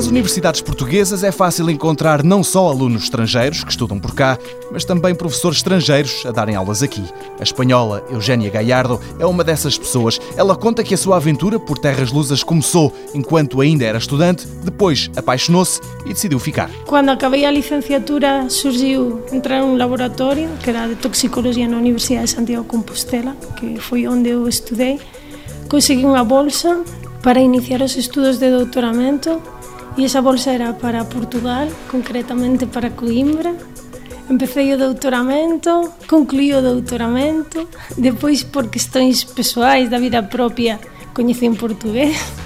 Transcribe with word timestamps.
Nas 0.00 0.06
universidades 0.06 0.62
portuguesas 0.62 1.22
é 1.22 1.30
fácil 1.30 1.68
encontrar 1.68 2.24
não 2.24 2.42
só 2.42 2.68
alunos 2.68 3.02
estrangeiros 3.02 3.62
que 3.62 3.70
estudam 3.70 3.98
por 3.98 4.14
cá, 4.14 4.38
mas 4.72 4.82
também 4.82 5.14
professores 5.14 5.58
estrangeiros 5.58 6.24
a 6.24 6.30
darem 6.30 6.56
aulas 6.56 6.82
aqui. 6.82 7.04
A 7.38 7.42
espanhola 7.42 8.02
Eugénia 8.10 8.48
Gallardo 8.48 8.98
é 9.18 9.26
uma 9.26 9.44
dessas 9.44 9.76
pessoas. 9.76 10.18
Ela 10.38 10.56
conta 10.56 10.82
que 10.82 10.94
a 10.94 10.96
sua 10.96 11.16
aventura 11.16 11.60
por 11.60 11.76
terras 11.76 12.10
lusas 12.10 12.42
começou 12.42 12.90
enquanto 13.12 13.60
ainda 13.60 13.84
era 13.84 13.98
estudante, 13.98 14.46
depois 14.64 15.10
apaixonou-se 15.14 15.82
e 16.06 16.14
decidiu 16.14 16.38
ficar. 16.38 16.70
Quando 16.86 17.10
acabei 17.10 17.44
a 17.44 17.50
licenciatura 17.50 18.48
surgiu 18.48 19.22
entrar 19.30 19.60
num 19.60 19.76
laboratório 19.76 20.48
que 20.62 20.70
era 20.70 20.88
de 20.88 20.94
toxicologia 20.94 21.68
na 21.68 21.76
Universidade 21.76 22.24
de 22.24 22.30
Santiago 22.30 22.64
Compostela, 22.64 23.36
que 23.54 23.78
foi 23.78 24.08
onde 24.08 24.30
eu 24.30 24.48
estudei. 24.48 24.98
Consegui 25.68 26.06
uma 26.06 26.24
bolsa 26.24 26.82
para 27.22 27.38
iniciar 27.38 27.82
os 27.82 27.94
estudos 27.96 28.38
de 28.38 28.48
doutoramento 28.48 29.59
e 29.96 30.04
esa 30.04 30.20
bolsa 30.22 30.52
era 30.52 30.72
para 30.72 31.04
Portugal, 31.04 31.68
concretamente 31.90 32.66
para 32.66 32.90
Coimbra. 32.90 33.54
Empecei 34.30 34.72
o 34.72 34.78
doutoramento, 34.78 35.92
concluí 36.06 36.54
o 36.54 36.62
doutoramento, 36.62 37.68
depois 37.98 38.44
por 38.44 38.68
questões 38.68 39.24
pessoais 39.24 39.90
da 39.90 39.98
vida 39.98 40.22
propia 40.22 40.78
coñecín 41.12 41.56
portugués 41.56 42.39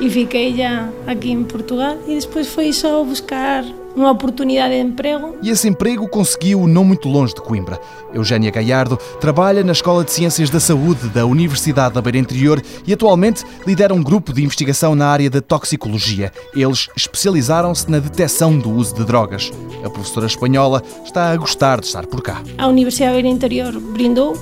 e 0.00 0.08
fiquei 0.10 0.56
já 0.56 0.88
aqui 1.06 1.30
em 1.30 1.42
Portugal 1.44 1.96
e 2.06 2.18
depois 2.18 2.46
foi 2.48 2.72
só 2.72 3.02
buscar 3.04 3.64
uma 3.96 4.12
oportunidade 4.12 4.74
de 4.74 4.80
emprego. 4.80 5.36
E 5.42 5.50
esse 5.50 5.68
emprego 5.68 6.08
conseguiu 6.08 6.68
não 6.68 6.84
muito 6.84 7.08
longe 7.08 7.34
de 7.34 7.40
Coimbra. 7.40 7.80
Eugénia 8.14 8.50
Gallardo 8.50 8.96
trabalha 9.20 9.64
na 9.64 9.72
Escola 9.72 10.04
de 10.04 10.12
Ciências 10.12 10.50
da 10.50 10.60
Saúde 10.60 11.08
da 11.08 11.26
Universidade 11.26 11.94
da 11.94 12.00
Beira 12.00 12.18
Interior 12.18 12.62
e 12.86 12.92
atualmente 12.92 13.44
lidera 13.66 13.92
um 13.92 14.02
grupo 14.02 14.32
de 14.32 14.42
investigação 14.42 14.94
na 14.94 15.08
área 15.08 15.28
da 15.28 15.40
toxicologia. 15.40 16.32
Eles 16.54 16.88
especializaram-se 16.96 17.90
na 17.90 17.98
detecção 17.98 18.56
do 18.56 18.70
uso 18.70 18.94
de 18.94 19.04
drogas. 19.04 19.50
A 19.84 19.90
professora 19.90 20.26
espanhola 20.26 20.82
está 21.04 21.32
a 21.32 21.36
gostar 21.36 21.80
de 21.80 21.86
estar 21.86 22.06
por 22.06 22.22
cá. 22.22 22.42
A 22.56 22.68
Universidade 22.68 23.10
da 23.10 23.14
Beira 23.14 23.28
Interior 23.28 23.80
brindou, 23.80 24.36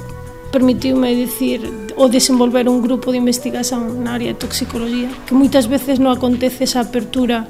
permitiu-me 0.53 1.27
dizer 1.27 1.86
ou 1.97 2.13
desenvolver 2.13 2.69
un 2.69 2.85
grupo 2.85 3.11
de 3.11 3.19
investigación 3.19 4.05
na 4.05 4.15
área 4.15 4.37
de 4.37 4.39
toxicología, 4.39 5.09
que 5.25 5.33
moitas 5.33 5.65
veces 5.67 5.97
non 5.97 6.13
acontece 6.13 6.69
esa 6.69 6.85
apertura 6.85 7.49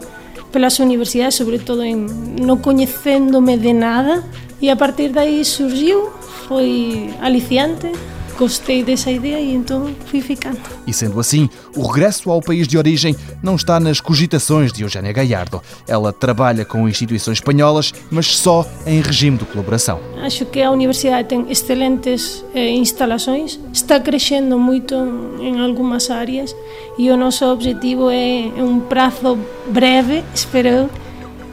pelas 0.54 0.78
universidades, 0.78 1.34
sobre 1.34 1.58
todo 1.58 1.82
en 1.82 2.06
non 2.38 2.62
coñecéndome 2.62 3.58
de 3.58 3.74
nada, 3.74 4.22
e 4.62 4.70
a 4.70 4.78
partir 4.78 5.12
de 5.12 5.20
aí 5.20 5.44
surgiu, 5.44 6.14
foi 6.46 7.10
aliciante, 7.20 7.90
gostei 8.36 8.82
dessa 8.82 9.10
ideia 9.10 9.40
e 9.40 9.54
então 9.54 9.94
fui 10.06 10.20
ficando. 10.20 10.58
E 10.86 10.92
sendo 10.92 11.18
assim, 11.18 11.48
o 11.74 11.86
regresso 11.86 12.30
ao 12.30 12.40
país 12.40 12.68
de 12.68 12.78
origem 12.78 13.16
não 13.42 13.56
está 13.56 13.80
nas 13.80 14.00
cogitações 14.00 14.72
de 14.72 14.82
Eugénia 14.82 15.12
Gallardo. 15.12 15.62
Ela 15.86 16.12
trabalha 16.12 16.64
com 16.64 16.88
instituições 16.88 17.38
espanholas, 17.38 17.92
mas 18.10 18.26
só 18.26 18.66
em 18.86 19.00
regime 19.00 19.38
de 19.38 19.44
colaboração. 19.44 20.00
Acho 20.22 20.44
que 20.46 20.62
a 20.62 20.70
universidade 20.70 21.28
tem 21.28 21.50
excelentes 21.50 22.44
eh, 22.54 22.70
instalações, 22.70 23.58
está 23.72 23.98
crescendo 23.98 24.58
muito 24.58 24.94
em 25.40 25.60
algumas 25.60 26.10
áreas 26.10 26.54
e 26.98 27.10
o 27.10 27.16
nosso 27.16 27.44
objetivo 27.46 28.10
é, 28.10 28.16
em 28.16 28.62
um 28.62 28.80
prazo 28.80 29.38
breve, 29.68 30.24
espero, 30.34 30.88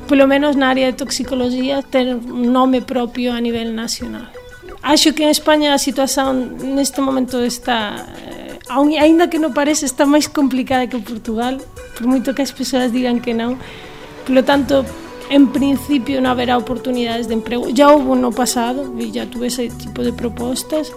pelo 0.07 0.27
menos 0.27 0.55
na 0.55 0.67
área 0.67 0.91
de 0.91 0.97
toxicologia, 0.97 1.83
ter 1.83 2.15
um 2.15 2.51
nome 2.51 2.81
próprio 2.81 3.31
a 3.31 3.39
nível 3.39 3.71
nacional. 3.73 4.42
Acho 4.83 5.15
que 5.15 5.23
en 5.23 5.29
España 5.29 5.73
a 5.73 5.79
situación 5.79 6.59
neste 6.75 6.99
momento 6.99 7.39
está 7.39 8.03
eh, 8.19 8.59
aínda 8.99 9.31
que 9.31 9.39
non 9.39 9.55
parece 9.55 9.87
está 9.87 10.03
máis 10.03 10.27
complicada 10.27 10.91
que 10.91 10.99
Portugal, 10.99 11.63
por 11.95 12.03
moito 12.03 12.35
que 12.35 12.43
as 12.43 12.51
persoas 12.51 12.91
digan 12.91 13.23
que. 13.23 13.31
Por 13.31 14.35
lo 14.35 14.43
tanto, 14.43 14.83
en 15.31 15.47
principio 15.55 16.19
non 16.19 16.35
haberá 16.35 16.59
oportunidades 16.59 17.31
de 17.31 17.39
emprego. 17.39 17.71
Ya 17.71 17.95
houve 17.95 18.19
no 18.19 18.35
pasado 18.35 18.91
e 18.99 19.07
ya 19.07 19.23
tuve 19.23 19.47
ese 19.47 19.71
tipo 19.71 20.03
de 20.03 20.11
propostas, 20.11 20.91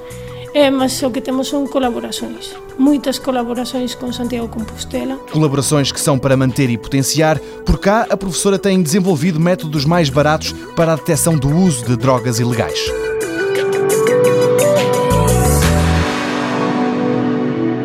eh, 0.50 0.74
mas 0.74 0.98
o 1.06 1.14
que 1.14 1.22
temos 1.22 1.46
son 1.46 1.70
colaborações. 1.70 2.58
Muitas 2.82 3.22
colaborações 3.22 3.94
com 3.94 4.10
Santiago 4.10 4.50
Compostela. 4.50 5.14
Colaborações 5.30 5.94
que 5.94 6.02
são 6.02 6.18
para 6.18 6.34
manter 6.34 6.66
e 6.70 6.76
potenciar. 6.76 7.38
Por 7.62 7.78
cá, 7.78 8.02
a 8.10 8.16
professora 8.18 8.58
tem 8.58 8.82
desenvolvido 8.82 9.38
métodos 9.38 9.86
mais 9.86 10.10
baratos 10.10 10.50
para 10.74 10.92
a 10.92 10.96
detecção 10.96 11.38
do 11.38 11.46
uso 11.54 11.86
de 11.86 11.94
drogas 11.94 12.42
ilegais. 12.42 12.82